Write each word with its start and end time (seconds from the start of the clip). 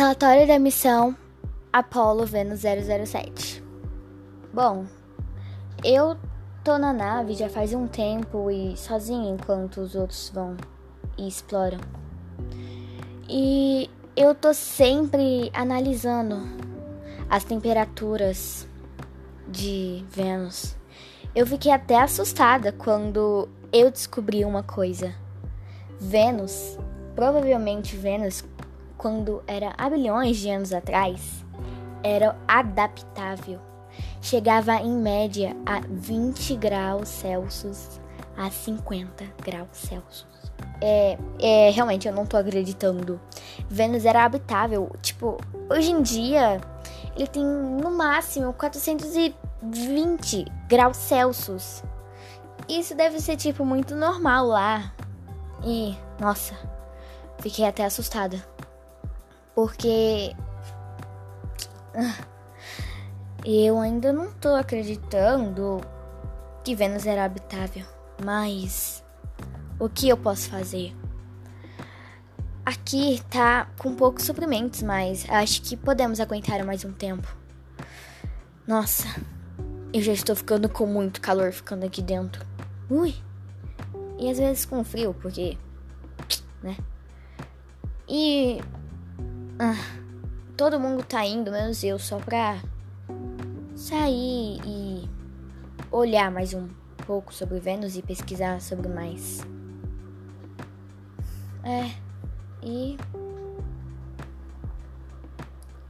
Relatório 0.00 0.46
da 0.46 0.58
missão 0.58 1.14
Apollo 1.70 2.24
Vênus 2.24 2.60
007. 2.60 3.62
Bom, 4.50 4.86
eu 5.84 6.16
tô 6.64 6.78
na 6.78 6.90
nave 6.90 7.34
já 7.34 7.50
faz 7.50 7.74
um 7.74 7.86
tempo 7.86 8.50
e 8.50 8.74
sozinha 8.78 9.30
enquanto 9.30 9.82
os 9.82 9.94
outros 9.94 10.30
vão 10.34 10.56
e 11.18 11.28
exploram. 11.28 11.78
E 13.28 13.90
eu 14.16 14.34
tô 14.34 14.54
sempre 14.54 15.50
analisando 15.52 16.48
as 17.28 17.44
temperaturas 17.44 18.66
de 19.46 20.02
Vênus. 20.08 20.74
Eu 21.34 21.46
fiquei 21.46 21.72
até 21.72 22.00
assustada 22.00 22.72
quando 22.72 23.50
eu 23.70 23.90
descobri 23.90 24.46
uma 24.46 24.62
coisa. 24.62 25.14
Vênus, 26.00 26.78
provavelmente 27.14 27.94
Vênus, 27.96 28.42
quando 29.00 29.42
era 29.46 29.72
há 29.78 29.88
bilhões 29.88 30.36
de 30.36 30.50
anos 30.50 30.74
atrás, 30.74 31.42
era 32.02 32.36
adaptável. 32.46 33.58
Chegava 34.20 34.74
em 34.74 34.92
média 34.92 35.56
a 35.64 35.80
20 35.88 36.54
graus 36.56 37.08
Celsius 37.08 37.98
a 38.36 38.50
50 38.50 39.24
graus 39.42 39.68
Celsius. 39.72 40.26
É, 40.82 41.16
é, 41.40 41.70
realmente 41.70 42.06
eu 42.06 42.12
não 42.12 42.26
tô 42.26 42.36
acreditando. 42.36 43.18
Vênus 43.70 44.04
era 44.04 44.22
habitável. 44.22 44.90
Tipo, 45.00 45.38
hoje 45.70 45.92
em 45.92 46.02
dia 46.02 46.60
ele 47.16 47.26
tem 47.26 47.42
no 47.42 47.90
máximo 47.90 48.52
420 48.52 50.44
graus 50.68 50.98
Celsius. 50.98 51.82
Isso 52.68 52.94
deve 52.94 53.18
ser 53.18 53.38
tipo 53.38 53.64
muito 53.64 53.94
normal 53.94 54.46
lá. 54.46 54.92
E, 55.64 55.96
nossa, 56.20 56.54
fiquei 57.38 57.66
até 57.66 57.86
assustada. 57.86 58.44
Porque 59.54 60.34
eu 63.44 63.78
ainda 63.78 64.12
não 64.12 64.32
tô 64.32 64.54
acreditando 64.54 65.80
que 66.64 66.74
Vênus 66.74 67.06
era 67.06 67.24
habitável. 67.24 67.84
Mas 68.22 69.04
o 69.78 69.88
que 69.88 70.08
eu 70.08 70.16
posso 70.16 70.50
fazer? 70.50 70.94
Aqui 72.64 73.20
tá 73.30 73.66
com 73.78 73.94
poucos 73.94 74.24
suprimentos, 74.24 74.82
mas 74.82 75.28
acho 75.28 75.62
que 75.62 75.76
podemos 75.76 76.20
aguentar 76.20 76.64
mais 76.64 76.84
um 76.84 76.92
tempo. 76.92 77.26
Nossa, 78.66 79.08
eu 79.92 80.00
já 80.02 80.12
estou 80.12 80.36
ficando 80.36 80.68
com 80.68 80.86
muito 80.86 81.20
calor 81.20 81.52
ficando 81.52 81.84
aqui 81.84 82.02
dentro. 82.02 82.46
Ui! 82.88 83.14
E 84.18 84.30
às 84.30 84.38
vezes 84.38 84.66
com 84.66 84.84
frio, 84.84 85.14
porque. 85.14 85.56
né? 86.62 86.76
E. 88.08 88.60
Ah, 89.62 89.76
todo 90.56 90.80
mundo 90.80 91.04
tá 91.04 91.22
indo, 91.22 91.52
menos 91.52 91.84
eu, 91.84 91.98
só 91.98 92.18
pra 92.18 92.62
sair 93.76 94.58
e 94.64 95.06
olhar 95.92 96.30
mais 96.30 96.54
um 96.54 96.66
pouco 97.06 97.34
sobre 97.34 97.60
Vênus 97.60 97.94
e 97.94 98.00
pesquisar 98.00 98.58
sobre 98.62 98.88
mais. 98.88 99.40
É, 101.62 101.94
e. 102.62 102.96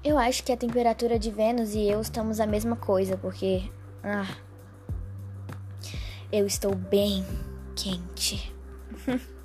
Eu 0.02 0.18
acho 0.18 0.42
que 0.42 0.50
a 0.50 0.56
temperatura 0.56 1.16
de 1.16 1.30
Vênus 1.30 1.72
e 1.72 1.88
eu 1.88 2.00
estamos 2.00 2.40
a 2.40 2.46
mesma 2.48 2.74
coisa, 2.74 3.16
porque. 3.16 3.70
Ah. 4.02 4.26
Eu 6.32 6.44
estou 6.44 6.74
bem 6.74 7.24
quente. 7.76 8.52